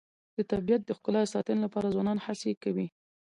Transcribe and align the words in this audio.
د 0.37 0.39
طبیعت 0.51 0.81
د 0.85 0.89
ښکلا 0.97 1.21
د 1.25 1.31
ساتنې 1.35 1.61
لپاره 1.65 1.93
ځوانان 1.93 2.17
هڅې 2.25 2.51
کوي. 2.63 2.87